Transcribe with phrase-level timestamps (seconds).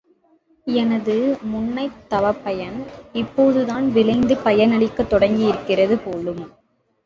[0.67, 1.15] எனது
[1.43, 2.79] முன்னைத் தவப்பயன்
[3.13, 6.45] இப்போதுதான் விளைந்து பயனளிக்கத் தொடங்கியிருக்கிறது போலும்!